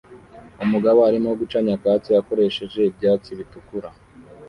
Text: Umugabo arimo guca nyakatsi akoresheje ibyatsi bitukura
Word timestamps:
Umugabo 0.63 0.99
arimo 1.09 1.29
guca 1.39 1.57
nyakatsi 1.65 2.09
akoresheje 2.21 2.79
ibyatsi 2.91 3.29
bitukura 3.39 3.89